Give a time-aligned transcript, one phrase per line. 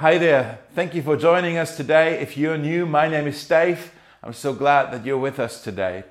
[0.00, 0.60] Hi there.
[0.76, 2.20] Thank you for joining us today.
[2.20, 3.90] If you're new, my name is Dave.
[4.22, 6.04] I'm so glad that you're with us today.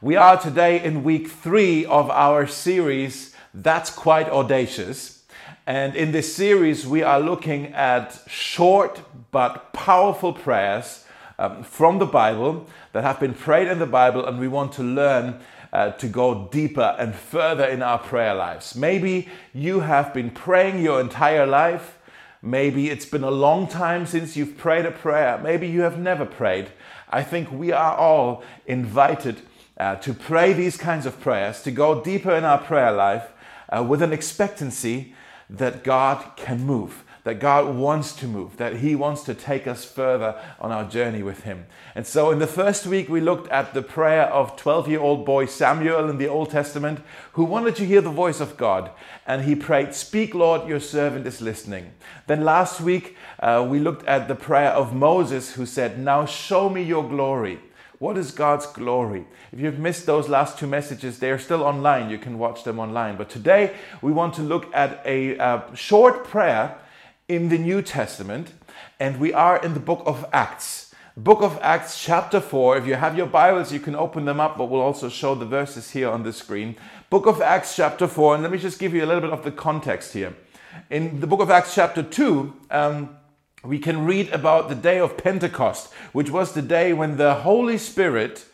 [0.00, 5.24] We are today in week three of our series, That's Quite Audacious.
[5.66, 11.04] And in this series, we are looking at short but powerful prayers
[11.38, 14.82] um, from the Bible that have been prayed in the Bible, and we want to
[14.82, 15.38] learn
[15.70, 18.74] uh, to go deeper and further in our prayer lives.
[18.74, 21.98] Maybe you have been praying your entire life
[22.44, 25.40] Maybe it's been a long time since you've prayed a prayer.
[25.42, 26.68] Maybe you have never prayed.
[27.08, 29.40] I think we are all invited
[29.78, 33.32] uh, to pray these kinds of prayers, to go deeper in our prayer life
[33.70, 35.14] uh, with an expectancy
[35.48, 39.84] that God can move that God wants to move, that He wants to take us
[39.84, 41.66] further on our journey with Him.
[41.94, 45.24] And so, in the first week, we looked at the prayer of 12 year old
[45.24, 47.00] boy Samuel in the Old Testament,
[47.32, 48.90] who wanted to hear the voice of God.
[49.26, 51.92] And he prayed, Speak, Lord, your servant is listening.
[52.26, 56.68] Then last week, uh, we looked at the prayer of Moses, who said, Now show
[56.68, 57.58] me your glory.
[57.98, 59.24] What is God's glory?
[59.50, 62.10] If you've missed those last two messages, they are still online.
[62.10, 63.16] You can watch them online.
[63.16, 66.76] But today we want to look at a uh, short prayer
[67.28, 68.52] in the New Testament,
[69.00, 70.94] and we are in the book of Acts.
[71.16, 72.76] Book of Acts, chapter 4.
[72.76, 75.46] If you have your Bibles, you can open them up, but we'll also show the
[75.46, 76.76] verses here on the screen.
[77.08, 79.42] Book of Acts, chapter 4, and let me just give you a little bit of
[79.42, 80.36] the context here.
[80.90, 83.16] In the book of Acts, chapter 2, um,
[83.64, 87.78] we can read about the day of Pentecost, which was the day when the Holy
[87.78, 88.44] Spirit,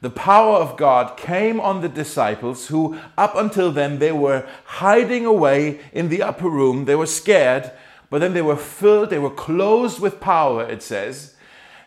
[0.00, 5.26] the power of God, came on the disciples who, up until then, they were hiding
[5.26, 6.84] away in the upper room.
[6.84, 7.72] They were scared
[8.12, 11.34] but then they were filled, they were closed with power, it says.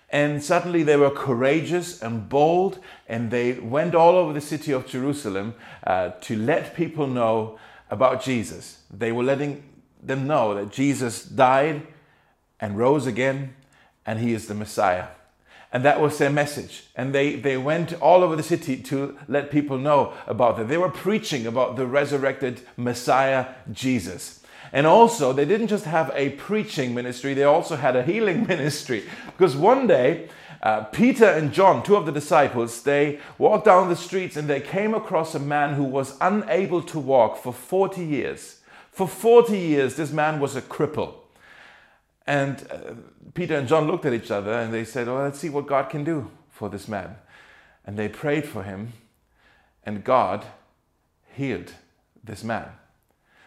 [0.09, 4.87] And suddenly they were courageous and bold, and they went all over the city of
[4.87, 5.53] Jerusalem
[5.85, 7.59] uh, to let people know
[7.91, 8.81] about Jesus.
[8.89, 9.69] They were letting
[10.01, 11.85] them know that Jesus died
[12.59, 13.53] and rose again,
[14.03, 15.09] and he is the Messiah.
[15.71, 16.85] And that was their message.
[16.95, 20.69] And they, they went all over the city to let people know about that.
[20.69, 24.41] They were preaching about the resurrected Messiah, Jesus.
[24.71, 29.03] And also, they didn't just have a preaching ministry, they also had a healing ministry.
[29.25, 30.29] Because one day,
[30.61, 34.61] uh, Peter and John, two of the disciples, they walked down the streets and they
[34.61, 38.61] came across a man who was unable to walk for 40 years.
[38.91, 41.15] For 40 years, this man was a cripple.
[42.25, 42.95] And uh,
[43.33, 45.89] Peter and John looked at each other and they said, Well, let's see what God
[45.89, 47.15] can do for this man.
[47.85, 48.93] And they prayed for him,
[49.83, 50.45] and God
[51.35, 51.73] healed
[52.23, 52.69] this man.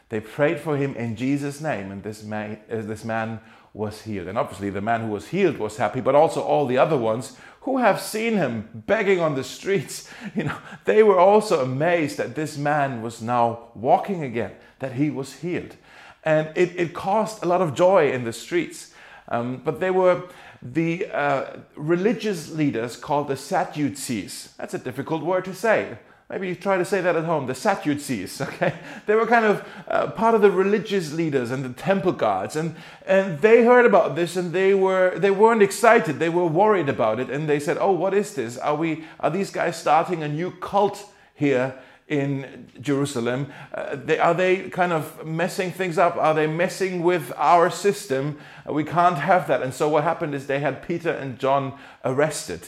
[0.09, 3.41] They prayed for him in Jesus' name, and this man, uh, this man
[3.75, 4.29] was healed.
[4.29, 7.37] And obviously, the man who was healed was happy, but also all the other ones
[7.63, 12.35] who have seen him begging on the streets, you know, they were also amazed that
[12.35, 15.77] this man was now walking again, that he was healed.
[16.25, 18.93] And it, it caused a lot of joy in the streets.
[19.29, 20.23] Um, but they were
[20.63, 24.55] the uh, religious leaders called the Sadducees.
[24.57, 25.99] That's a difficult word to say.
[26.31, 27.47] Maybe you try to say that at home.
[27.47, 28.75] The Sadducees, okay?
[29.07, 32.77] They were kind of uh, part of the religious leaders and the temple guards, and
[33.07, 36.19] and they heard about this and they were they weren't excited.
[36.19, 38.59] They were worried about it, and they said, "Oh, what is this?
[38.59, 41.75] Are we are these guys starting a new cult here?"
[42.09, 43.53] in Jerusalem?
[43.75, 46.17] Uh, they, are they kind of messing things up?
[46.17, 48.39] Are they messing with our system?
[48.67, 49.61] We can't have that.
[49.61, 52.63] And so what happened is they had Peter and John arrested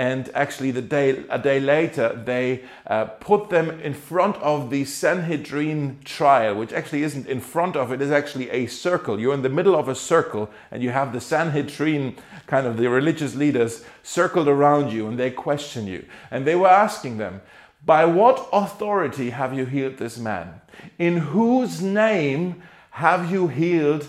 [0.00, 4.82] and actually the day a day later they uh, put them in front of the
[4.86, 9.20] Sanhedrin trial which actually isn't in front of it is actually a circle.
[9.20, 12.16] You're in the middle of a circle and you have the Sanhedrin
[12.46, 16.06] kind of the religious leaders circled around you and they question you.
[16.30, 17.42] And they were asking them
[17.84, 20.62] by what authority have you healed this man?
[20.98, 22.62] In whose name
[22.92, 24.06] have you healed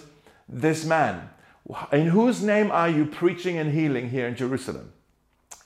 [0.48, 1.30] this man?
[1.92, 4.94] In whose name are you preaching and healing here in Jerusalem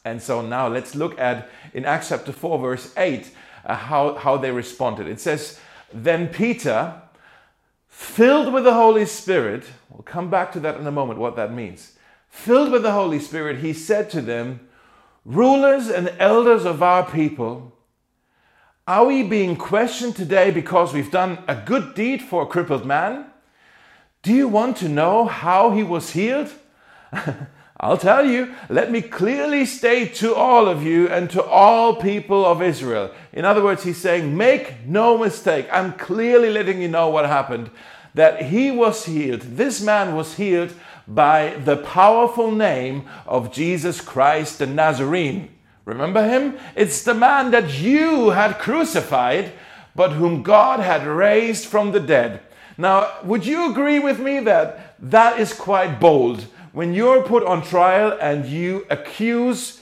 [0.05, 3.31] and so now let's look at in Acts chapter 4, verse 8,
[3.65, 5.07] uh, how, how they responded.
[5.07, 5.59] It says,
[5.91, 7.01] Then Peter,
[7.87, 11.51] filled with the Holy Spirit, we'll come back to that in a moment, what that
[11.51, 11.97] means.
[12.29, 14.59] Filled with the Holy Spirit, he said to them,
[15.25, 17.73] Rulers and elders of our people,
[18.87, 23.25] are we being questioned today because we've done a good deed for a crippled man?
[24.21, 26.51] Do you want to know how he was healed?
[27.85, 32.43] I'll tell you, let me clearly state to all of you and to all people
[32.43, 33.11] of Israel.
[33.31, 35.67] In other words, he's saying, make no mistake.
[35.71, 37.69] I'm clearly letting you know what happened.
[38.15, 39.41] That he was healed.
[39.41, 40.73] This man was healed
[41.07, 45.49] by the powerful name of Jesus Christ the Nazarene.
[45.85, 46.57] Remember him?
[46.75, 49.51] It's the man that you had crucified,
[49.95, 52.41] but whom God had raised from the dead.
[52.79, 56.47] Now, would you agree with me that that is quite bold?
[56.75, 59.79] When you're put on trial and you accuse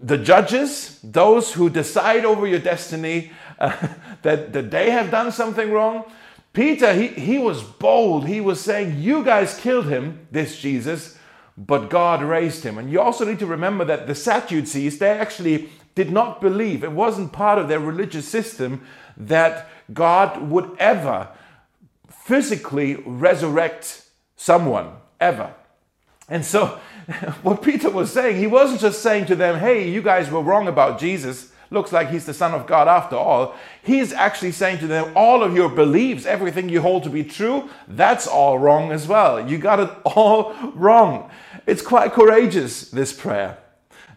[0.00, 3.76] the judges, those who decide over your destiny, uh,
[4.22, 6.10] that, that they have done something wrong.
[6.54, 8.26] Peter, he, he was bold.
[8.26, 11.18] He was saying, You guys killed him, this Jesus,
[11.54, 12.78] but God raised him.
[12.78, 16.92] And you also need to remember that the Sadducees, they actually did not believe, it
[16.92, 18.86] wasn't part of their religious system
[19.18, 21.28] that God would ever
[22.08, 25.52] physically resurrect someone, ever.
[26.28, 26.66] And so,
[27.42, 30.68] what Peter was saying, he wasn't just saying to them, hey, you guys were wrong
[30.68, 31.52] about Jesus.
[31.70, 33.56] Looks like he's the Son of God after all.
[33.82, 37.68] He's actually saying to them, all of your beliefs, everything you hold to be true,
[37.88, 39.48] that's all wrong as well.
[39.48, 41.30] You got it all wrong.
[41.66, 43.58] It's quite courageous, this prayer.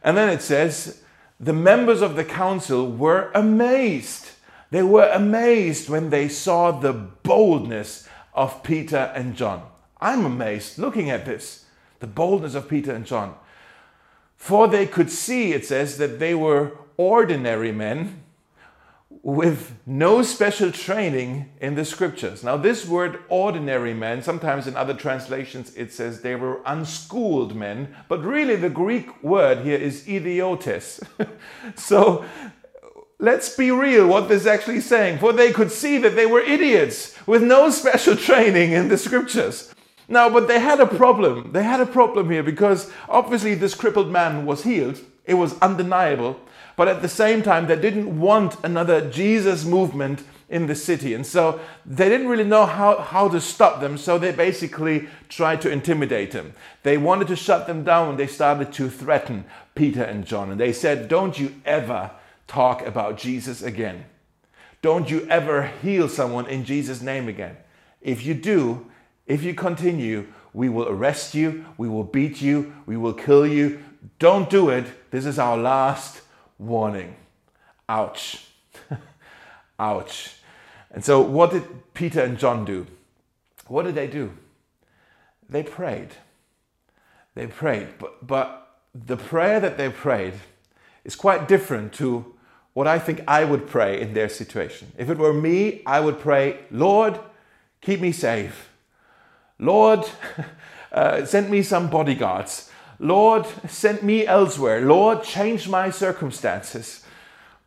[0.04, 1.02] And then it says,
[1.40, 4.32] the members of the council were amazed.
[4.72, 9.64] They were amazed when they saw the boldness of Peter and John.
[10.00, 11.66] I'm amazed looking at this
[12.00, 13.36] the boldness of Peter and John.
[14.36, 18.24] For they could see, it says, that they were ordinary men
[19.22, 22.44] with no special training in the scriptures.
[22.44, 27.96] Now, this word ordinary men, sometimes in other translations it says they were unschooled men,
[28.08, 31.02] but really the Greek word here is idiotes.
[31.76, 32.24] so
[33.20, 35.20] let's be real what this is actually saying.
[35.20, 39.74] For they could see that they were idiots with no special training in the scriptures.
[40.10, 41.52] Now, but they had a problem.
[41.54, 45.00] They had a problem here because obviously this crippled man was healed.
[45.26, 46.40] It was undeniable.
[46.76, 51.14] But at the same time, they didn't want another Jesus movement in the city.
[51.14, 53.98] And so they didn't really know how, how to stop them.
[53.98, 56.54] So they basically tried to intimidate them.
[56.82, 58.18] They wanted to shut them down.
[58.18, 59.46] They started to threaten
[59.76, 60.50] Peter and John.
[60.50, 62.12] And they said, Don't you ever
[62.48, 64.06] talk about Jesus again.
[64.82, 67.56] Don't you ever heal someone in Jesus' name again.
[68.02, 68.89] If you do,
[69.30, 73.82] if you continue, we will arrest you, we will beat you, we will kill you.
[74.18, 75.12] Don't do it.
[75.12, 76.22] This is our last
[76.58, 77.16] warning.
[77.88, 78.48] Ouch.
[79.80, 80.36] Ouch.
[80.92, 82.88] And so, what did Peter and John do?
[83.68, 84.32] What did they do?
[85.48, 86.10] They prayed.
[87.36, 88.00] They prayed.
[88.00, 90.34] But, but the prayer that they prayed
[91.04, 92.34] is quite different to
[92.74, 94.92] what I think I would pray in their situation.
[94.98, 97.20] If it were me, I would pray, Lord,
[97.82, 98.69] keep me safe.
[99.60, 100.06] Lord,
[100.92, 102.72] uh, send me some bodyguards.
[102.98, 104.82] Lord, send me elsewhere.
[104.82, 107.06] Lord, change my circumstances.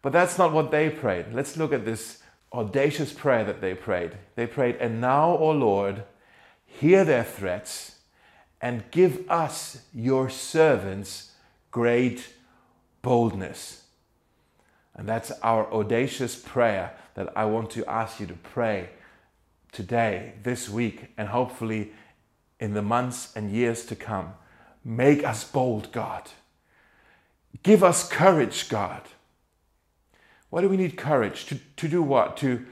[0.02, 1.26] But that's not what they prayed.
[1.32, 2.22] Let's look at this
[2.52, 4.12] audacious prayer that they prayed.
[4.34, 6.04] They prayed, And now, O Lord,
[6.66, 7.98] hear their threats
[8.60, 11.32] and give us, your servants,
[11.70, 12.32] great
[13.00, 13.84] boldness.
[14.94, 18.90] And that's our audacious prayer that I want to ask you to pray
[19.72, 21.92] today, this week, and hopefully
[22.60, 24.34] in the months and years to come.
[24.84, 26.30] Make us bold, God.
[27.62, 29.02] Give us courage, God.
[30.50, 31.46] Why do we need courage?
[31.46, 32.36] To, to do what?
[32.38, 32.64] To,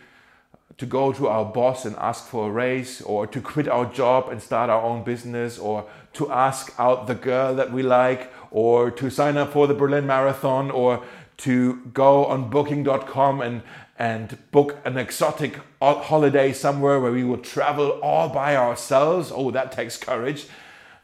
[0.77, 4.29] to go to our boss and ask for a raise, or to quit our job
[4.29, 8.91] and start our own business, or to ask out the girl that we like, or
[8.91, 11.03] to sign up for the Berlin Marathon, or
[11.39, 13.63] to go on booking.com and,
[14.01, 19.31] and book an exotic holiday somewhere where we will travel all by ourselves.
[19.31, 20.47] Oh, that takes courage.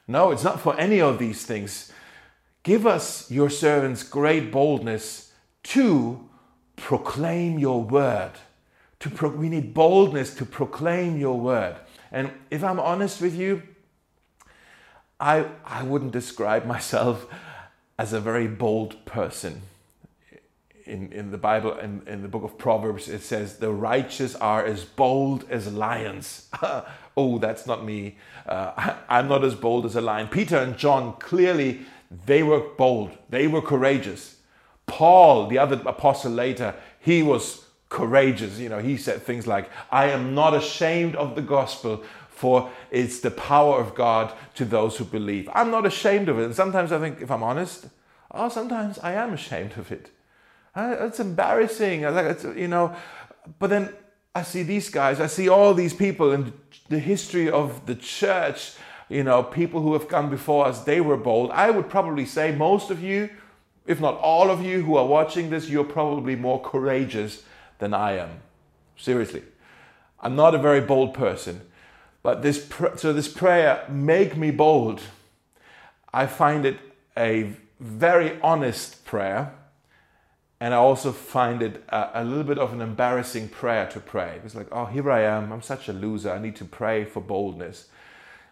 [0.08, 1.93] No, it's not for any of these things.
[2.62, 5.31] Give us, your servants, great boldness
[5.65, 6.26] to
[6.76, 8.32] proclaim your word.
[9.00, 11.76] To pro- we need boldness to proclaim your word.
[12.10, 13.62] And if I'm honest with you,
[15.20, 17.26] I, I wouldn't describe myself
[17.98, 19.60] as a very bold person
[20.86, 24.64] in, in the Bible, in, in the book of Proverbs, it says, The righteous are
[24.64, 26.48] as bold as lions.
[27.16, 28.16] oh, that's not me.
[28.46, 30.28] Uh, I, am not as bold as a lion.
[30.28, 31.81] Peter and John, clearly,
[32.24, 34.36] they were bold, they were courageous.
[34.86, 38.58] Paul, the other apostle later, he was courageous.
[38.60, 43.19] You know, he said things like, I am not ashamed of the gospel, for it's
[43.19, 45.48] the power of God to those who believe.
[45.52, 46.44] I'm not ashamed of it.
[46.44, 47.88] And sometimes I think, if I'm honest,
[48.31, 50.10] oh, sometimes I am ashamed of it.
[50.76, 52.04] It's embarrassing.
[52.04, 52.94] I like, it's, you know,
[53.58, 53.94] but then
[54.34, 55.20] I see these guys.
[55.20, 56.52] I see all these people in
[56.88, 58.74] the history of the church.
[59.08, 60.82] You know, people who have gone before us.
[60.84, 61.50] They were bold.
[61.52, 63.30] I would probably say most of you,
[63.86, 67.44] if not all of you who are watching this, you're probably more courageous
[67.78, 68.40] than I am.
[68.96, 69.42] Seriously,
[70.20, 71.60] I'm not a very bold person,
[72.22, 75.00] but this so this prayer make me bold.
[76.12, 76.78] I find it
[77.16, 79.54] a very honest prayer
[80.60, 84.41] and I also find it a, a, little bit of an embarrassing prayer to pray.
[84.44, 85.53] It's like, oh, here I am.
[85.53, 86.31] I'm such a loser.
[86.32, 87.89] I need to pray for boldness.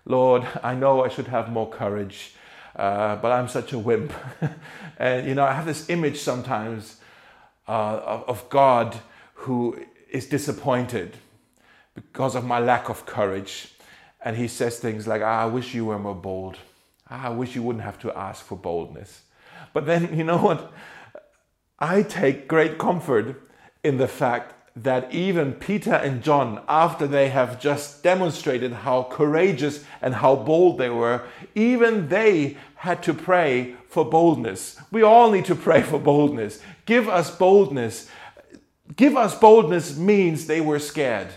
[0.05, 2.35] Lord, I know I should have more courage,
[2.77, 4.13] uh, but I'm such a wimp.
[4.99, 6.99] and, you know, I have this image sometimes
[7.67, 8.99] uh, of, of God
[9.35, 9.79] who
[10.11, 11.17] is disappointed
[11.95, 13.73] because of my lack of courage.
[14.23, 16.59] And he says things like, ah, I wish you were more bold.
[17.09, 19.23] Ah, I wish you wouldn't have to ask for boldness.
[19.73, 20.71] But then, you know what?
[21.85, 23.43] I take great comfort
[23.83, 29.85] in the fact that even Peter and John, after they have just demonstrated how courageous
[30.01, 31.25] and how bold they were,
[31.55, 34.81] even they had to pray for boldness.
[34.91, 36.63] We all need to pray for boldness.
[36.87, 38.09] Give us boldness.
[38.97, 41.35] Give us boldness means they were scared.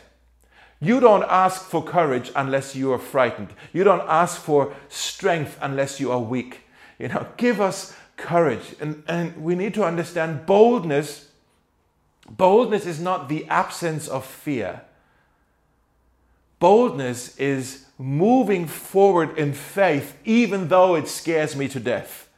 [0.79, 3.49] You don't ask for courage unless you are frightened.
[3.73, 6.61] You don't ask for strength unless you are weak.
[6.99, 8.75] You know, give us courage.
[8.79, 11.29] And, and we need to understand boldness.
[12.29, 14.81] Boldness is not the absence of fear.
[16.59, 22.29] Boldness is moving forward in faith, even though it scares me to death.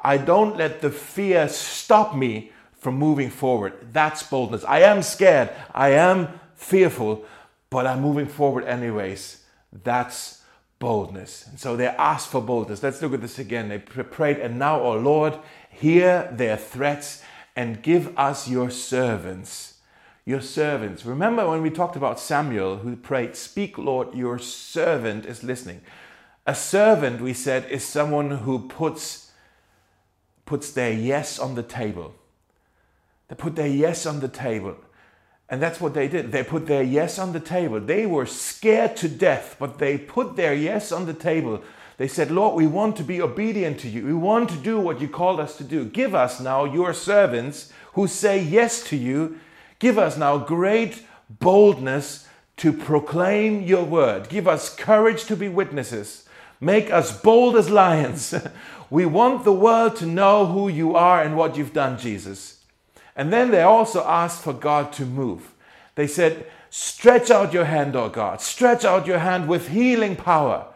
[0.00, 3.74] I don't let the fear stop me from moving forward.
[3.92, 4.64] That's boldness.
[4.64, 5.50] I am scared.
[5.74, 7.24] I am fearful
[7.70, 9.42] but I'm moving forward anyways.
[9.84, 10.42] That's
[10.78, 11.46] boldness.
[11.46, 12.82] And so they asked for boldness.
[12.82, 13.68] Let's look at this again.
[13.68, 15.38] They prayed, and now, O Lord,
[15.70, 17.22] hear their threats
[17.54, 19.74] and give us your servants.
[20.24, 21.06] Your servants.
[21.06, 25.80] Remember when we talked about Samuel who prayed, Speak, Lord, your servant is listening.
[26.46, 29.30] A servant, we said, is someone who puts,
[30.44, 32.14] puts their yes on the table.
[33.28, 34.76] They put their yes on the table.
[35.48, 36.32] And that's what they did.
[36.32, 37.80] They put their yes on the table.
[37.80, 41.62] They were scared to death, but they put their yes on the table.
[41.98, 44.04] They said, Lord, we want to be obedient to you.
[44.04, 45.84] We want to do what you called us to do.
[45.84, 49.38] Give us now your servants who say yes to you.
[49.78, 52.26] Give us now great boldness
[52.58, 54.28] to proclaim your word.
[54.28, 56.26] Give us courage to be witnesses.
[56.60, 58.34] Make us bold as lions.
[58.90, 62.55] we want the world to know who you are and what you've done, Jesus.
[63.16, 65.54] And then they also asked for God to move.
[65.94, 68.42] They said, Stretch out your hand, O God.
[68.42, 70.66] Stretch out your hand with healing power.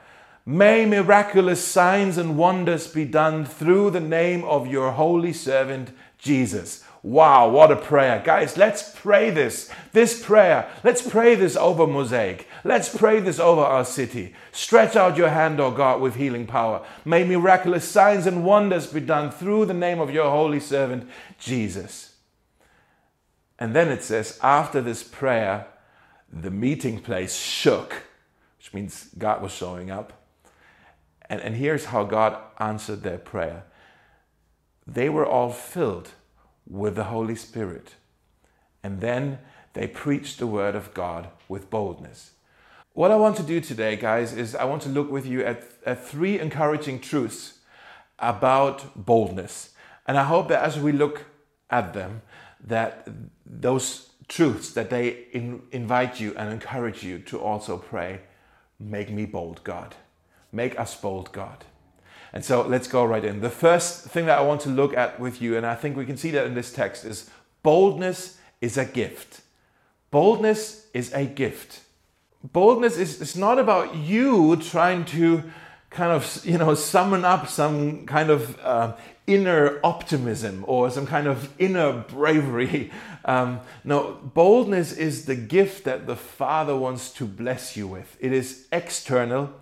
[0.47, 6.82] May miraculous signs and wonders be done through the name of your holy servant, Jesus.
[7.02, 8.23] Wow, what a prayer.
[8.25, 9.70] Guys, let's pray this.
[9.92, 12.47] This prayer, let's pray this over Mosaic.
[12.64, 14.35] Let's pray this over our city.
[14.52, 16.85] Stretch out your hand, O God, with healing power.
[17.04, 22.10] May miraculous signs and wonders be done through the name of your holy servant, Jesus.
[23.61, 25.67] And then it says, after this prayer,
[26.33, 28.05] the meeting place shook,
[28.59, 30.25] which means God was showing up.
[31.29, 33.64] And, and here's how God answered their prayer
[34.87, 36.11] they were all filled
[36.69, 37.95] with the Holy Spirit.
[38.83, 39.38] And then
[39.75, 42.33] they preached the word of God with boldness.
[42.93, 45.62] What I want to do today, guys, is I want to look with you at,
[45.87, 47.59] at three encouraging truths
[48.19, 49.71] about boldness.
[50.07, 51.26] And I hope that as we look
[51.71, 52.23] at them,
[52.64, 53.09] that
[53.45, 58.21] those truths that they in, invite you and encourage you to also pray
[58.79, 59.97] make me bold god.
[60.52, 61.64] Make us bold god.
[62.33, 63.40] And so let's go right in.
[63.40, 66.07] The first thing that i want to look at with you and i think we
[66.07, 67.29] can see that in this text is
[67.62, 69.43] boldness is a gift.
[70.11, 71.81] Boldness is a gift.
[72.43, 75.45] Boldness is, is not about you trying to
[75.90, 81.26] kind of you know summon up some kind of uh, inner optimism or some kind
[81.26, 82.90] of inner bravery.
[83.23, 88.16] Um, no, boldness is the gift that the Father wants to bless you with.
[88.18, 89.52] It is external,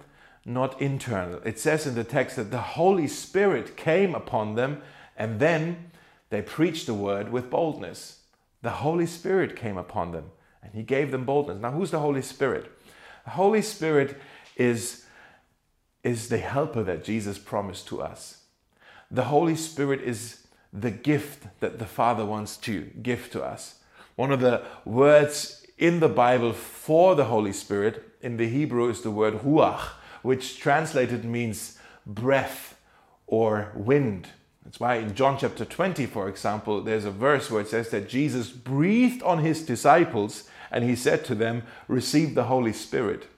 [0.45, 1.41] not internal.
[1.45, 4.81] It says in the text that the Holy Spirit came upon them
[5.17, 5.91] and then
[6.31, 8.21] they preached the word with boldness.
[8.63, 10.31] The Holy Spirit came upon them
[10.63, 11.61] and He gave them boldness.
[11.61, 12.71] Now, who's the Holy Spirit?
[13.25, 14.17] The Holy Spirit
[14.57, 15.05] is,
[16.03, 18.43] is the helper that Jesus promised to us.
[19.11, 23.81] The Holy Spirit is the gift that the Father wants to give to us.
[24.17, 29.03] One of the words in the Bible for the Holy Spirit in the Hebrew is
[29.03, 29.81] the word ruach,
[30.23, 32.77] which translated means breath
[33.27, 34.29] or wind.
[34.65, 38.09] That's why in John chapter 20, for example, there's a verse where it says that
[38.09, 43.29] Jesus breathed on his disciples and he said to them, Receive the Holy Spirit.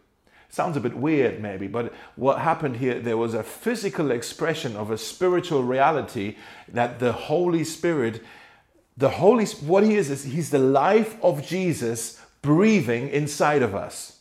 [0.51, 4.91] Sounds a bit weird, maybe, but what happened here, there was a physical expression of
[4.91, 8.21] a spiritual reality that the Holy Spirit,
[8.97, 14.19] the Holy, what he is, is he's the life of Jesus breathing inside of us.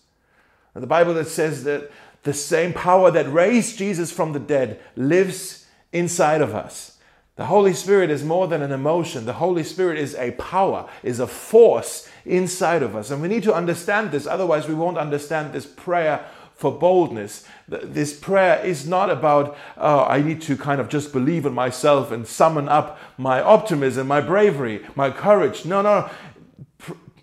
[0.76, 1.90] And the Bible that says that
[2.22, 6.99] the same power that raised Jesus from the dead lives inside of us.
[7.40, 9.26] The Holy Spirit is more than an emotion.
[9.26, 13.12] The Holy Spirit is a power, is a force inside of us.
[13.12, 17.46] And we need to understand this, otherwise, we won't understand this prayer for boldness.
[17.70, 22.12] This prayer is not about, oh, I need to kind of just believe in myself
[22.12, 25.64] and summon up my optimism, my bravery, my courage.
[25.64, 26.10] No, no.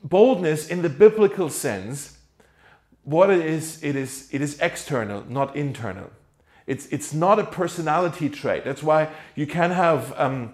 [0.03, 2.17] Boldness in the biblical sense,
[3.05, 6.11] what it is, it is, it is external, not internal.
[6.67, 8.65] It's, it's not a personality trait.
[8.65, 10.53] That's why you can have um,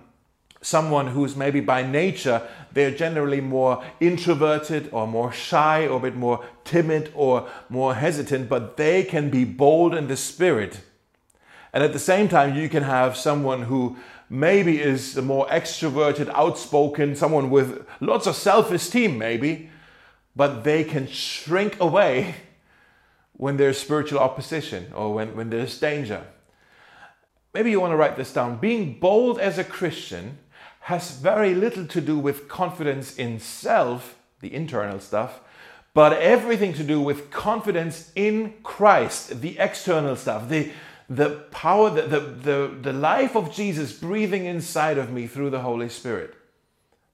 [0.62, 6.16] someone who's maybe by nature, they're generally more introverted or more shy or a bit
[6.16, 10.80] more timid or more hesitant, but they can be bold in the spirit.
[11.72, 13.96] And at the same time, you can have someone who
[14.30, 19.70] maybe is more extroverted, outspoken, someone with lots of self esteem, maybe,
[20.36, 22.34] but they can shrink away
[23.42, 26.24] when there's spiritual opposition or when, when there's danger.
[27.52, 28.58] Maybe you want to write this down.
[28.58, 30.38] Being bold as a Christian
[30.82, 35.40] has very little to do with confidence in self, the internal stuff,
[35.92, 40.70] but everything to do with confidence in Christ, the external stuff, the,
[41.10, 45.62] the power, the, the, the, the life of Jesus breathing inside of me through the
[45.62, 46.36] Holy Spirit.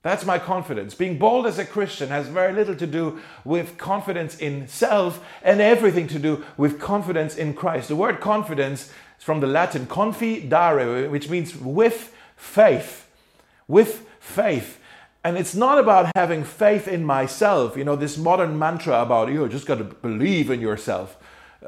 [0.02, 0.95] That's my confidence.
[0.95, 5.61] Being bold as a Christian has very little to do with confidence in self and
[5.61, 7.88] everything to do with confidence in Christ.
[7.88, 13.09] The word confidence is from the Latin confidare, which means with faith.
[13.67, 14.78] With faith.
[15.25, 19.49] And it's not about having faith in myself, you know, this modern mantra about you
[19.49, 21.17] just got to believe in yourself.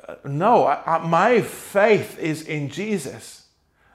[0.09, 3.40] Uh, no, I, I, my faith is in Jesus.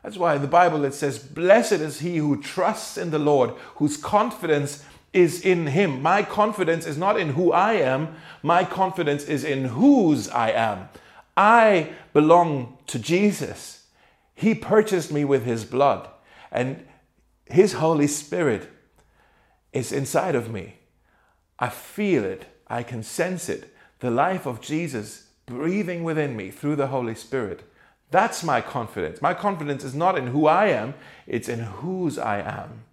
[0.06, 3.50] That's why in the Bible it says, Blessed is he who trusts in the Lord,
[3.78, 4.84] whose confidence
[5.14, 6.00] is in him.
[6.04, 10.90] My confidence is not in who I am, my confidence is in whose I am.
[11.36, 13.88] I belong to Jesus.
[14.36, 16.08] He purchased me with his blood,
[16.52, 16.86] and
[17.46, 18.70] his Holy Spirit
[19.74, 20.76] is inside of me.
[21.58, 23.76] I feel it, I can sense it.
[24.02, 27.64] The life of Jesus breathing within me through the Holy Spirit.
[28.12, 29.22] That's my confidence.
[29.22, 30.94] My confidence is not in who I am,
[31.28, 32.84] it's in whose I am.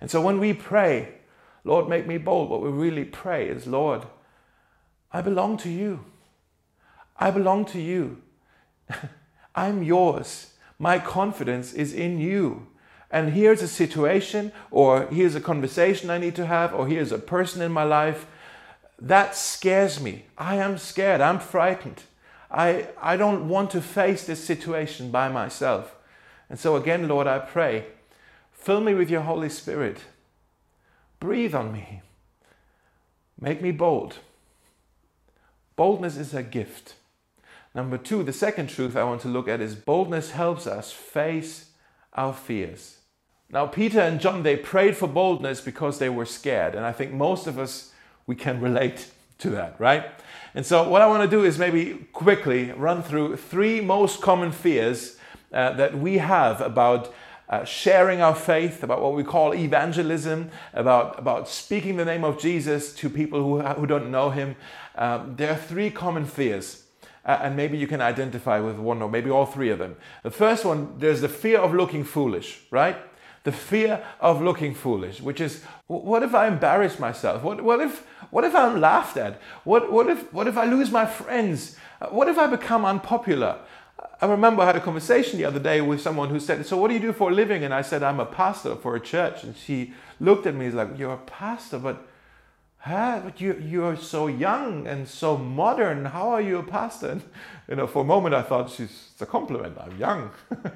[0.00, 1.14] And so when we pray,
[1.64, 4.06] Lord, make me bold, what we really pray is, Lord,
[5.12, 6.04] I belong to you.
[7.16, 8.22] I belong to you.
[9.54, 10.52] I'm yours.
[10.78, 12.66] My confidence is in you.
[13.10, 17.18] And here's a situation, or here's a conversation I need to have, or here's a
[17.18, 18.26] person in my life
[18.98, 20.24] that scares me.
[20.36, 21.20] I am scared.
[21.20, 22.02] I'm frightened.
[22.56, 25.94] I, I don't want to face this situation by myself.
[26.48, 27.84] And so, again, Lord, I pray,
[28.50, 29.98] fill me with your Holy Spirit.
[31.20, 32.00] Breathe on me.
[33.38, 34.16] Make me bold.
[35.76, 36.94] Boldness is a gift.
[37.74, 41.72] Number two, the second truth I want to look at is boldness helps us face
[42.14, 42.96] our fears.
[43.50, 46.74] Now, Peter and John, they prayed for boldness because they were scared.
[46.74, 47.92] And I think most of us,
[48.26, 50.06] we can relate to that, right?
[50.54, 54.52] And so, what I want to do is maybe quickly run through three most common
[54.52, 55.18] fears
[55.52, 57.14] uh, that we have about
[57.48, 62.40] uh, sharing our faith, about what we call evangelism, about, about speaking the name of
[62.40, 64.56] Jesus to people who, who don't know him.
[64.96, 66.82] Um, there are three common fears.
[67.24, 69.96] Uh, and maybe you can identify with one or maybe all three of them.
[70.22, 72.96] The first one, there's the fear of looking foolish, right?
[73.46, 77.44] The fear of looking foolish, which is what if I embarrass myself?
[77.44, 79.40] What, what, if, what if I'm laughed at?
[79.62, 81.76] What, what, if, what if I lose my friends?
[82.00, 83.60] Uh, what if I become unpopular?
[84.20, 86.88] I remember I had a conversation the other day with someone who said, So, what
[86.88, 87.62] do you do for a living?
[87.62, 89.44] And I said, I'm a pastor for a church.
[89.44, 92.04] And she looked at me, like, You're a pastor, but,
[92.78, 93.20] huh?
[93.22, 96.06] but you, you're so young and so modern.
[96.06, 97.10] How are you a pastor?
[97.10, 97.22] And,
[97.68, 99.78] you know, for a moment I thought she's it's a compliment.
[99.80, 100.30] I'm young.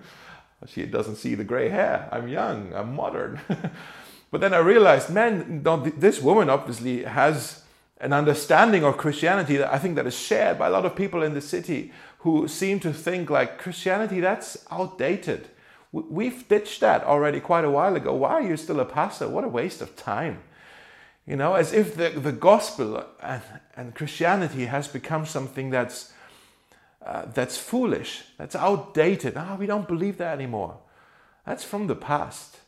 [0.67, 2.09] She doesn't see the gray hair.
[2.13, 3.41] I'm young, I'm modern.
[4.31, 5.63] but then I realized, man,
[5.97, 7.63] this woman obviously has
[8.01, 11.23] an understanding of Christianity that I think that is shared by a lot of people
[11.23, 15.49] in the city who seem to think like Christianity, that's outdated.
[15.93, 18.15] We've ditched that already quite a while ago.
[18.15, 19.29] Why are you still a pastor?
[19.29, 20.41] What a waste of time.
[21.27, 23.43] You know, as if the, the gospel and,
[23.77, 26.13] and Christianity has become something that's
[27.05, 29.35] uh, that's foolish, that's outdated.
[29.37, 30.79] Ah, we don't believe that anymore.
[31.47, 32.59] That's from the past.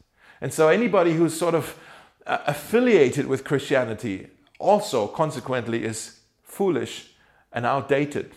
[0.40, 1.78] And so anybody who's sort of
[2.26, 7.12] uh, affiliated with Christianity also consequently is foolish
[7.52, 8.32] and outdated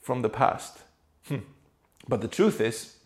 [0.00, 0.78] from the past.
[1.26, 1.38] Hmm.
[2.08, 2.96] But the truth is,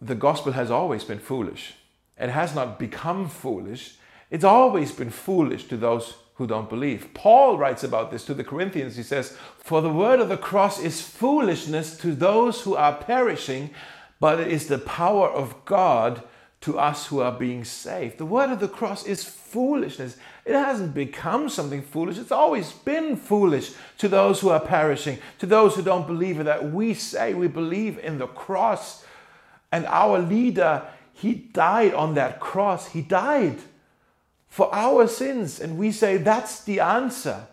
[0.00, 1.74] the gospel has always been foolish.
[2.18, 3.96] It has not become foolish.
[4.30, 7.14] It's always been foolish to those who don't believe.
[7.14, 8.96] Paul writes about this to the Corinthians.
[8.96, 13.70] He says, For the word of the cross is foolishness to those who are perishing,
[14.18, 16.24] but it is the power of God
[16.62, 18.18] to us who are being saved.
[18.18, 20.16] The word of the cross is foolishness.
[20.44, 22.18] It hasn't become something foolish.
[22.18, 26.72] It's always been foolish to those who are perishing, to those who don't believe that
[26.72, 29.04] we say we believe in the cross.
[29.70, 32.88] And our leader, he died on that cross.
[32.88, 33.58] He died
[34.52, 35.58] for our sins.
[35.60, 37.46] And we say that's the answer.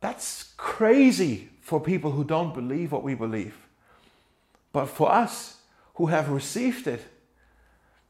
[0.00, 3.56] That's crazy for people who don't believe what we believe.
[4.70, 5.62] But for us
[5.94, 7.06] who have received it,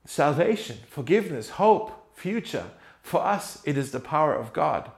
[0.04, 2.64] salvation, forgiveness, hope, future,
[3.00, 4.90] for us it is the power of God.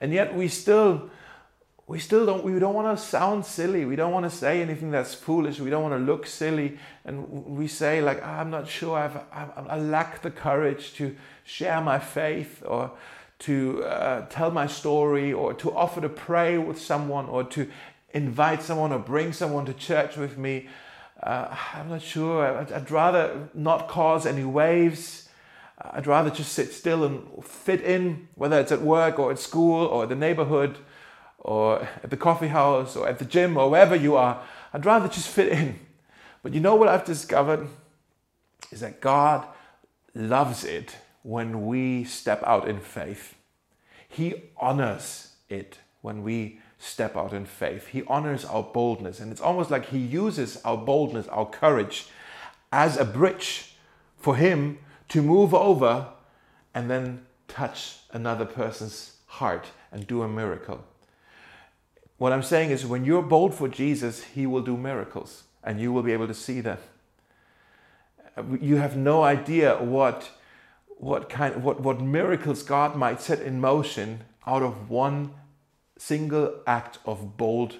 [0.00, 1.10] And yet we still
[1.88, 3.84] we still don't we don't want to sound silly.
[3.84, 5.60] We don't want to say anything that's foolish.
[5.60, 6.78] We don't want to look silly.
[7.04, 11.80] And we say like oh, i'm not sure I've, i lack the courage to share
[11.80, 12.90] my faith or
[13.38, 17.70] to uh, tell my story or to offer to pray with someone or to
[18.12, 20.68] invite someone or bring someone to church with me.
[21.22, 22.58] Uh, i'm not sure.
[22.58, 25.28] I'd, I'd rather not cause any waves.
[25.78, 29.86] I'd rather just sit still and fit in whether it's at work or at school
[29.86, 30.78] or the neighborhood
[31.46, 34.42] or at the coffee house or at the gym or wherever you are.
[34.74, 35.78] I'd rather just fit in.
[36.42, 37.68] But you know what I've discovered?
[38.72, 39.46] Is that God
[40.12, 43.36] loves it when we step out in faith.
[44.08, 47.88] He honors it when we step out in faith.
[47.88, 49.20] He honors our boldness.
[49.20, 52.06] And it's almost like He uses our boldness, our courage,
[52.72, 53.76] as a bridge
[54.16, 54.80] for Him
[55.10, 56.08] to move over
[56.74, 60.84] and then touch another person's heart and do a miracle.
[62.18, 65.92] What I'm saying is, when you're bold for Jesus, He will do miracles and you
[65.92, 66.78] will be able to see them.
[68.60, 70.30] You have no idea what,
[70.98, 75.34] what, kind, what, what miracles God might set in motion out of one
[75.98, 77.76] single act of bold,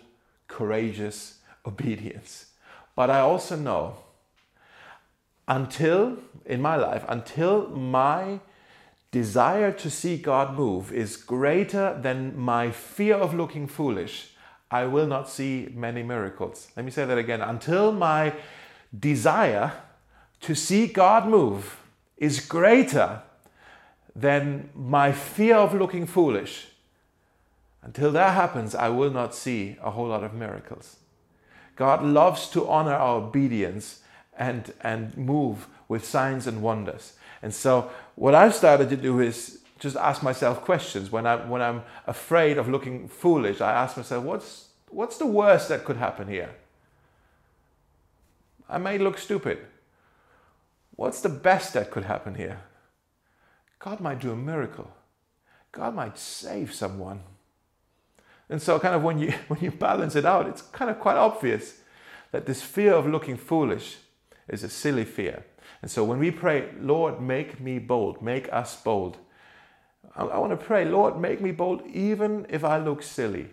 [0.49, 2.47] courageous obedience.
[2.95, 3.99] But I also know
[5.49, 8.41] until in my life, until my
[9.11, 14.33] desire to see God move is greater than my fear of looking foolish,
[14.71, 16.69] I will not see many miracles.
[16.77, 17.41] Let me say that again.
[17.41, 18.35] Until my
[18.99, 19.73] desire
[20.41, 21.79] to see God move
[22.17, 23.23] is greater
[24.15, 26.69] than my fear of looking foolish,
[27.83, 30.97] until that happens, I will not see a whole lot of miracles.
[31.77, 34.01] God loves to honor our obedience
[34.37, 37.13] and, and move with signs and wonders.
[37.43, 41.11] And so, what I've started to do is just ask myself questions.
[41.11, 45.69] When, I, when I'm afraid of looking foolish, I ask myself, what's, what's the worst
[45.69, 46.51] that could happen here?
[48.69, 49.59] I may look stupid.
[50.97, 52.61] What's the best that could happen here?
[53.79, 54.91] God might do a miracle.
[55.73, 57.21] God might save someone.
[58.49, 61.17] And so, kind of when you, when you balance it out, it's kind of quite
[61.17, 61.81] obvious
[62.33, 63.99] that this fear of looking foolish
[64.49, 65.45] is a silly fear.
[65.83, 69.19] And so when we pray, Lord, make me bold, make us bold,
[70.15, 73.49] I, I want to pray, Lord, make me bold even if I look silly.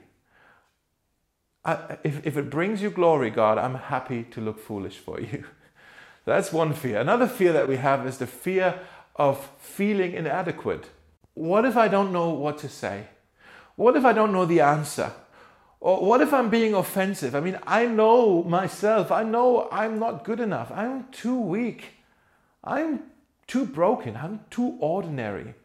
[1.66, 5.46] I, if, if it brings you glory, God, I'm happy to look foolish for you.
[6.26, 7.00] That's one fear.
[7.00, 8.80] Another fear that we have is the fear
[9.16, 10.90] of feeling inadequate.
[11.34, 13.08] What if I don't know what to say?
[13.76, 15.12] What if I don't know the answer?
[15.80, 17.36] Or what if I'm being offensive?
[17.36, 19.12] I mean, I know myself.
[19.12, 20.72] I know I'm not good enough.
[20.72, 22.03] I'm too weak.
[22.63, 23.04] I'm
[23.47, 24.15] too broken.
[24.15, 25.56] I'm too ordinary.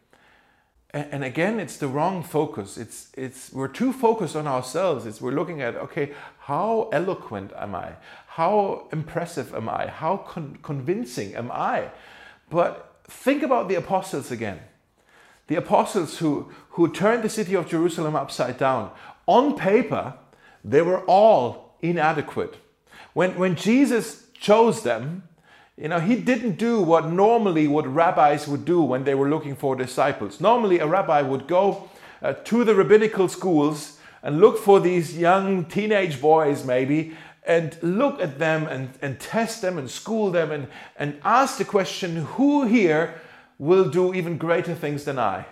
[0.91, 2.75] And again, it's the wrong focus.
[2.75, 5.05] It's, it's, we're too focused on ourselves.
[5.05, 7.91] It's, we're looking at, okay, how eloquent am I?
[8.25, 9.85] How impressive am I?
[9.87, 11.91] How con- convincing am I?
[12.49, 14.61] But think about the apostles again.
[15.45, 18.89] The apostles who, who turned the city of Jerusalem upside down.
[19.27, 20.15] On paper,
[20.65, 22.57] they were all inadequate.
[23.13, 25.28] When, when Jesus chose them,
[25.79, 29.55] you know, he didn't do what normally what rabbis would do when they were looking
[29.55, 30.41] for disciples.
[30.41, 31.89] Normally, a rabbi would go
[32.21, 37.15] uh, to the rabbinical schools and look for these young teenage boys, maybe,
[37.45, 41.65] and look at them and, and test them and school them and, and ask the
[41.65, 43.15] question who here
[43.57, 45.45] will do even greater things than I?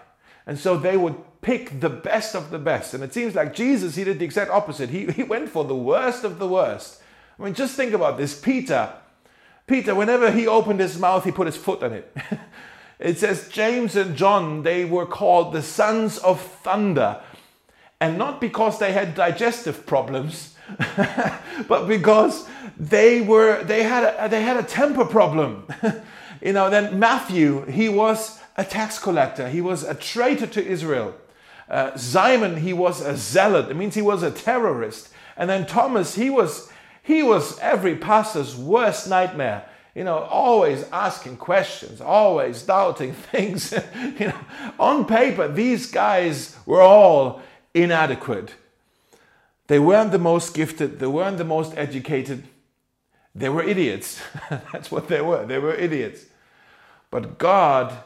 [0.45, 2.93] And so they would pick the best of the best.
[2.93, 4.89] And it seems like Jesus, he did the exact opposite.
[4.89, 7.01] He, he went for the worst of the worst.
[7.39, 8.37] I mean, just think about this.
[8.37, 8.91] Peter,
[9.67, 12.15] Peter, whenever he opened his mouth, he put his foot on it.
[12.99, 17.21] it says James and John, they were called the sons of thunder.
[17.99, 20.55] And not because they had digestive problems,
[21.67, 25.67] but because they were they had a, they had a temper problem.
[26.41, 29.49] you know, then Matthew, he was a tax collector.
[29.49, 31.15] He was a traitor to Israel.
[31.69, 33.69] Uh, Simon, he was a zealot.
[33.69, 35.09] It means he was a terrorist.
[35.35, 36.71] And then Thomas, he was
[37.07, 39.63] he was every pastor's worst nightmare.
[39.95, 43.73] you know, always asking questions, always doubting things.
[44.19, 44.39] you know,
[44.77, 47.41] on paper, these guys were all
[47.73, 48.55] inadequate.
[49.67, 52.43] They weren't the most gifted, they weren't the most educated,
[53.33, 54.21] they were idiots.
[54.49, 55.45] That's what they were.
[55.45, 56.25] They were idiots.
[57.09, 57.97] But God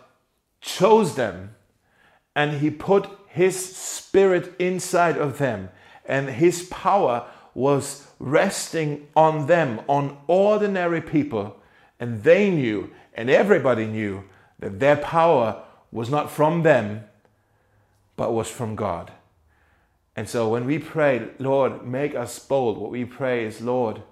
[0.60, 1.56] chose them
[2.36, 5.70] and He put His Spirit inside of them,
[6.06, 11.58] and His power was resting on them, on ordinary people.
[12.00, 14.24] And they knew, and everybody knew,
[14.60, 17.04] that their power was not from them,
[18.16, 19.12] but was from God.
[20.16, 24.04] And so when we pray, Lord, make us bold, what we pray is, Lord,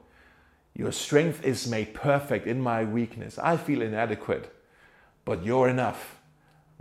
[0.73, 3.37] your strength is made perfect in my weakness.
[3.37, 4.51] I feel inadequate,
[5.23, 6.15] but you're enough.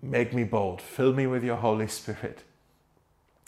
[0.01, 0.81] Make me bold.
[0.81, 2.43] Fill me with your Holy Spirit.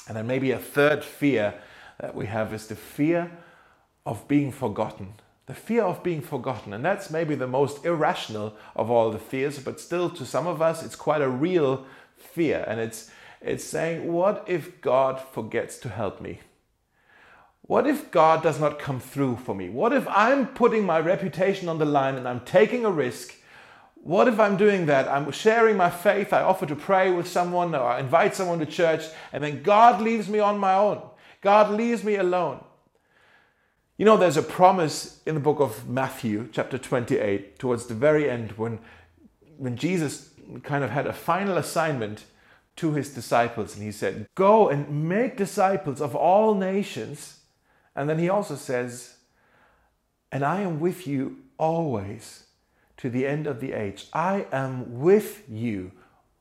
[0.06, 1.54] And then maybe a third fear
[1.98, 3.30] that we have is the fear
[4.04, 5.14] of being forgotten.
[5.46, 6.72] The fear of being forgotten.
[6.72, 10.62] And that's maybe the most irrational of all the fears, but still to some of
[10.62, 11.86] us, it's quite a real
[12.16, 12.64] fear.
[12.66, 13.10] And it's,
[13.40, 16.40] it's saying, what if God forgets to help me?
[17.62, 19.68] What if God does not come through for me?
[19.68, 23.34] What if I'm putting my reputation on the line and I'm taking a risk?
[23.94, 25.08] What if I'm doing that?
[25.08, 28.66] I'm sharing my faith, I offer to pray with someone or I invite someone to
[28.66, 31.02] church, and then God leaves me on my own.
[31.42, 32.64] God leaves me alone.
[34.00, 38.30] You know, there's a promise in the book of Matthew, chapter 28, towards the very
[38.30, 38.78] end, when,
[39.58, 40.30] when Jesus
[40.62, 42.24] kind of had a final assignment
[42.76, 47.40] to his disciples, and he said, Go and make disciples of all nations
[47.94, 49.16] and then he also says,
[50.32, 52.44] And I am with you always
[52.96, 54.06] to the end of the age.
[54.14, 55.92] I am with you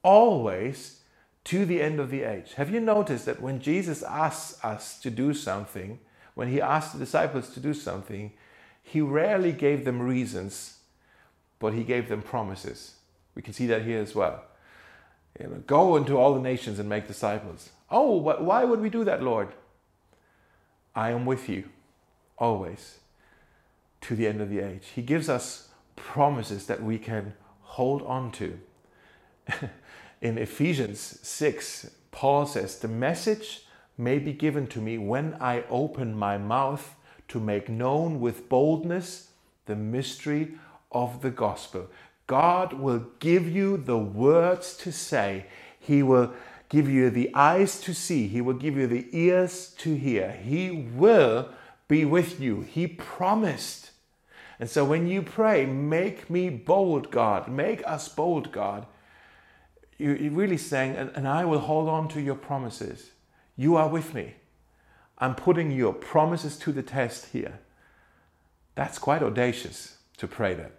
[0.02, 1.02] always
[1.44, 2.54] to the end of the age.
[2.54, 6.00] Have you noticed that when Jesus asks us to do something,
[6.40, 8.32] when he asked the disciples to do something,
[8.82, 10.78] he rarely gave them reasons,
[11.60, 12.94] but he gave them promises.
[13.36, 14.46] We can see that here as well.
[15.38, 17.72] You know, go into all the nations and make disciples.
[17.92, 19.50] Oh, but why would we do that, Lord?
[20.96, 21.66] I am with you
[22.38, 23.00] always
[24.00, 24.86] to the end of the age.
[24.96, 28.58] He gives us promises that we can hold on to.
[30.22, 33.64] In Ephesians 6, Paul says, The message
[34.00, 36.96] may be given to me when I open my mouth
[37.28, 39.30] to make known with boldness
[39.66, 40.54] the mystery
[40.92, 41.88] of the gospel.
[42.26, 45.46] God will give you the words to say.
[45.80, 46.34] He will
[46.70, 50.32] give you the eyes to see, He will give you the ears to hear.
[50.32, 51.50] He will
[51.88, 52.62] be with you.
[52.62, 53.92] He promised.
[54.60, 58.86] And so when you pray, make me bold, God, make us bold, God,
[59.98, 63.12] you're really saying, and, I will hold on to your promises.
[63.60, 64.36] You are with me.
[65.18, 67.60] I'm putting your promises to the test here.
[68.76, 70.72] That's quite audacious to pray that.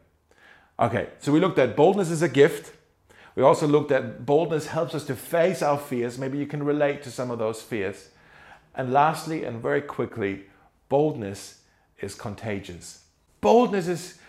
[0.78, 2.72] Okay, so we looked at boldness as a gift.
[3.34, 6.18] We also looked at boldness helps us to face our fears.
[6.18, 8.08] Maybe you can relate to some of those fears.
[8.74, 10.44] And lastly, and very quickly,
[10.88, 11.60] boldness
[12.00, 13.04] is contagious.
[13.42, 14.19] Boldness is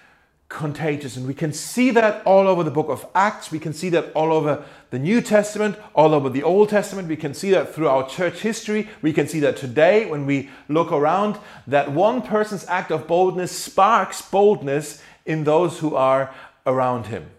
[0.51, 3.51] contagious, and we can see that all over the book of Acts.
[3.51, 7.07] We can see that all over the New Testament, all over the Old Testament.
[7.07, 8.89] We can see that through our church history.
[9.01, 13.51] We can see that today when we look around, that one person's act of boldness
[13.51, 16.33] sparks boldness in those who are
[16.65, 17.31] around him.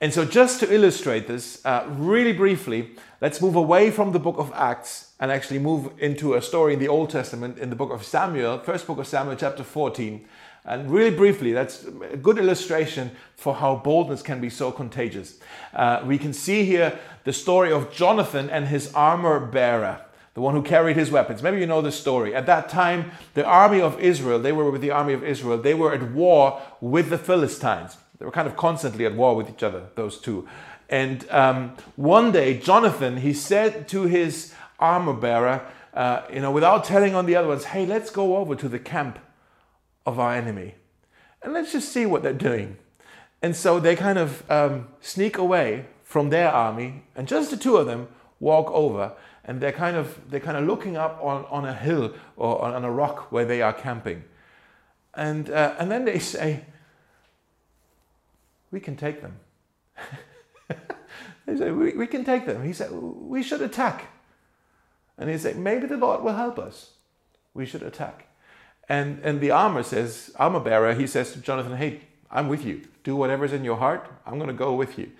[0.00, 2.90] And so, just to illustrate this uh, really briefly,
[3.22, 6.78] let's move away from the book of Acts and actually move into a story in
[6.78, 10.26] the Old Testament in the book of Samuel, first book of Samuel, chapter 14.
[10.64, 15.38] And really briefly, that's a good illustration for how boldness can be so contagious.
[15.74, 20.00] Uh, we can see here the story of Jonathan and his armor bearer
[20.34, 21.42] the one who carried his weapons.
[21.42, 22.34] Maybe you know the story.
[22.34, 25.74] At that time, the army of Israel, they were with the army of Israel, they
[25.74, 27.96] were at war with the Philistines.
[28.18, 30.48] They were kind of constantly at war with each other, those two.
[30.88, 36.84] And um, one day, Jonathan, he said to his armor bearer, uh, you know, without
[36.84, 39.20] telling on the other ones, hey, let's go over to the camp
[40.06, 40.74] of our enemy
[41.44, 42.78] and let's just see what they're doing.
[43.42, 47.76] And so they kind of um, sneak away from their army, and just the two
[47.76, 48.08] of them
[48.40, 49.12] walk over,
[49.44, 52.84] and they're kind of they're kind of looking up on, on a hill or on,
[52.84, 54.24] a rock where they are camping,
[55.14, 56.64] and uh, and then they say,
[58.70, 59.36] we can take them.
[61.46, 62.64] they said, we, we can take them.
[62.64, 64.06] He said, we should attack.
[65.18, 66.90] And he said, maybe the Lord will help us.
[67.52, 68.23] We should attack.
[68.88, 72.82] And, and the armor says, armor bearer, he says to Jonathan, hey, I'm with you.
[73.02, 74.10] Do whatever's in your heart.
[74.26, 75.10] I'm going to go with you.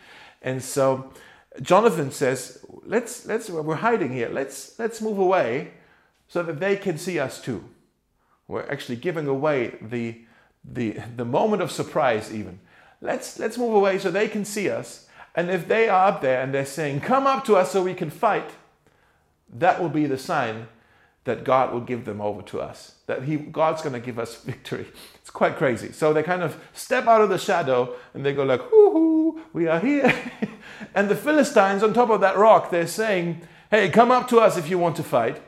[0.42, 1.12] And so
[1.62, 4.28] Jonathan says, let's, let's, we're hiding here.
[4.28, 5.72] Let's, let's move away
[6.28, 7.64] so that they can see us too.
[8.48, 10.20] We're actually giving away the,
[10.64, 12.60] the, the moment of surprise, even.
[13.00, 15.08] Let's, let's move away so they can see us.
[15.34, 17.94] And if they are up there and they're saying, Come up to us so we
[17.94, 18.50] can fight,
[19.52, 20.68] that will be the sign
[21.24, 24.36] that God will give them over to us, that he, God's going to give us
[24.44, 24.86] victory.
[25.16, 25.92] It's quite crazy.
[25.92, 29.42] So they kind of step out of the shadow and they go like, hoo hoo,
[29.52, 30.14] we are here.
[30.94, 34.56] and the Philistines on top of that rock, they're saying, hey, come up to us
[34.56, 35.42] if you want to fight.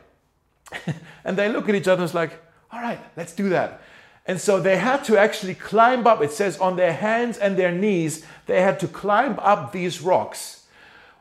[1.24, 3.82] and they look at each other and it's like, all right, let's do that.
[4.24, 7.70] And so they had to actually climb up, it says, on their hands and their
[7.70, 10.66] knees, they had to climb up these rocks,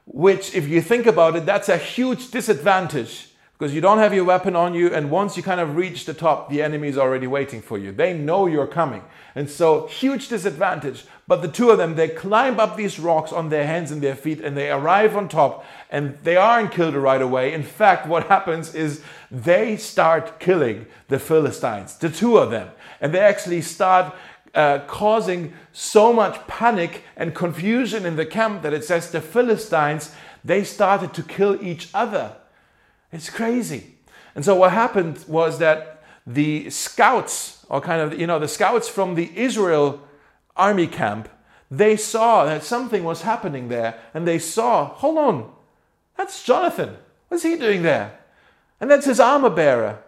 [0.07, 4.25] which, if you think about it, that's a huge disadvantage because you don't have your
[4.25, 7.25] weapon on you and once you kind of reach the top the enemy is already
[7.25, 7.91] waiting for you.
[7.91, 9.01] They know you're coming.
[9.33, 11.05] And so huge disadvantage.
[11.25, 14.15] But the two of them they climb up these rocks on their hands and their
[14.15, 17.53] feet and they arrive on top and they aren't killed right away.
[17.53, 22.69] In fact what happens is they start killing the philistines the two of them.
[22.99, 24.13] And they actually start
[24.53, 30.13] uh, causing so much panic and confusion in the camp that it says the philistines
[30.43, 32.35] they started to kill each other
[33.15, 33.95] it's crazy.
[34.35, 38.89] And so what happened was that the scouts, or kind of, you know, the scouts
[38.89, 40.01] from the Israel
[40.55, 41.29] army camp,
[41.71, 43.99] they saw that something was happening there.
[44.13, 45.51] And they saw, hold on,
[46.17, 46.97] that's Jonathan.
[47.29, 48.19] What's he doing there?
[48.81, 49.99] And that's his armor bearer.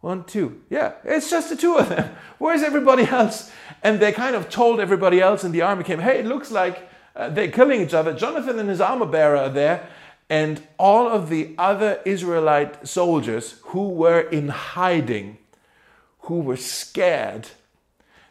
[0.00, 0.62] One, two.
[0.70, 2.16] Yeah, it's just the two of them.
[2.38, 3.52] Where's everybody else?
[3.82, 6.88] And they kind of told everybody else in the army camp, hey, it looks like
[7.14, 8.14] uh, they're killing each other.
[8.14, 9.88] Jonathan and his armor bearer are there
[10.32, 15.36] and all of the other Israelite soldiers who were in hiding,
[16.20, 17.48] who were scared,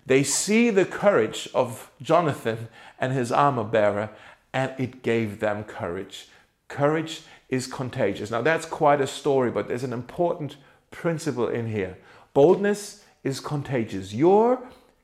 [0.07, 4.09] they see the courage of Jonathan and his armor bearer,
[4.51, 6.27] and it gave them courage.
[6.69, 8.31] Courage is contagious.
[8.31, 10.55] Now, that's quite a story, but there's an important
[10.89, 11.99] principle in here.
[12.33, 14.11] Boldness is contagious.
[14.11, 14.59] Your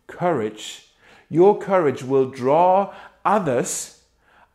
[0.07, 0.87] courage,
[1.29, 2.91] your courage will draw
[3.23, 4.01] others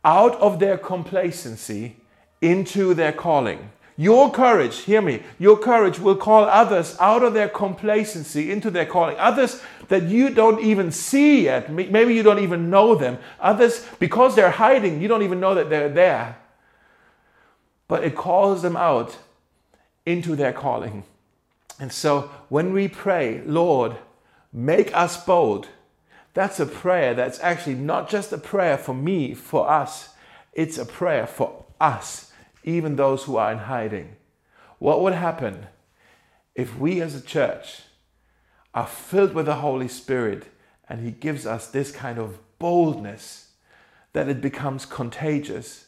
[0.03, 1.95] out of their complacency
[2.43, 3.71] into their calling.
[3.95, 8.87] Your courage, hear me, your courage will call others out of their complacency into their
[8.87, 9.15] calling.
[9.17, 11.71] Others that you don't even see yet.
[11.71, 13.19] Maybe you don't even know them.
[13.39, 16.37] Others, because they're hiding, you don't even know that they're there.
[17.87, 19.17] But it calls them out
[20.05, 21.03] into their calling.
[21.79, 23.95] And so when we pray, Lord,
[24.51, 25.67] make us bold,
[26.33, 30.09] that's a prayer that's actually not just a prayer for me, for us,
[30.53, 32.31] it's a prayer for us
[32.63, 34.15] even those who are in hiding.
[34.79, 35.67] What would happen
[36.55, 37.81] if we as a church
[38.73, 40.47] are filled with the Holy Spirit
[40.89, 43.51] and He gives us this kind of boldness
[44.13, 45.85] that it becomes contagious?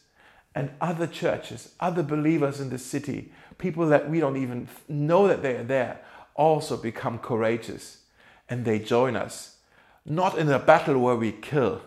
[0.53, 5.41] And other churches, other believers in the city, people that we don't even know that
[5.41, 5.99] they are there,
[6.33, 8.03] also become courageous
[8.47, 9.57] and they join us.
[10.05, 11.81] Not in a battle where we kill,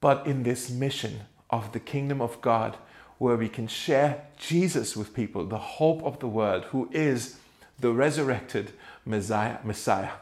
[0.00, 2.78] but in this mission of the kingdom of God
[3.18, 7.38] where we can share Jesus with people, the hope of the world, who is
[7.78, 8.72] the resurrected
[9.04, 9.58] Messiah.
[9.64, 10.12] Messiah.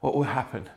[0.00, 0.68] What will happen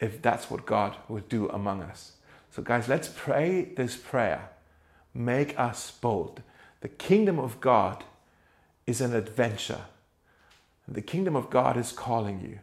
[0.00, 2.12] if that's what God would do among us?
[2.50, 4.50] So, guys, let's pray this prayer.
[5.12, 6.42] Make us bold.
[6.80, 8.04] The kingdom of God
[8.86, 9.82] is an adventure.
[10.86, 12.58] The kingdom of God is calling you.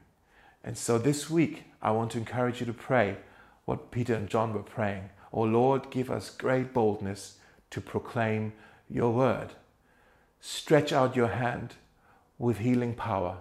[0.63, 3.17] And so this week, I want to encourage you to pray
[3.65, 5.09] what Peter and John were praying.
[5.33, 7.37] Oh Lord, give us great boldness
[7.71, 8.53] to proclaim
[8.89, 9.49] your word.
[10.39, 11.75] Stretch out your hand
[12.37, 13.37] with healing power.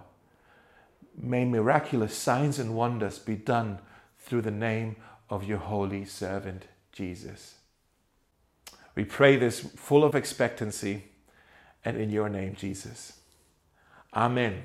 [1.17, 3.79] May miraculous signs and wonders be done
[4.19, 4.95] through the name
[5.29, 7.55] of your holy servant, Jesus.
[8.95, 11.05] We pray this full of expectancy
[11.83, 13.13] and in your name, Jesus.
[14.13, 14.63] Amen.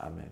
[0.00, 0.30] Amen.